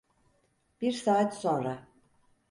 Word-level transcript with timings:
Bir 0.81 0.91
saat 0.93 1.33
sonra. 1.37 1.87